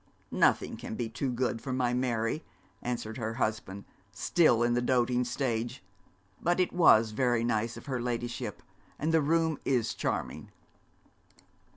[0.31, 2.43] 'Nothing can be too good for my Mary,'
[2.81, 5.83] answered her husband, still in the doting stage,
[6.41, 8.63] 'but it was very nice of her ladyship
[8.97, 10.49] and the room is charming.'